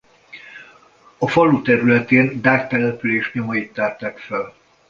A 1.17 1.27
falu 1.29 1.61
területén 1.61 2.41
dák 2.41 2.67
település 2.69 3.33
nyomait 3.33 3.73
tárták 3.73 4.17
fel. 4.17 4.53